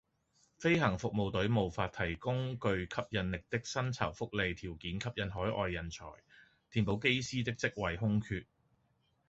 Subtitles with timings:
[0.57, 6.03] 飛行服務隊無法提供具吸引力的薪酬福利條件吸引海外人才，
[6.71, 8.43] 填補機師的職位空缺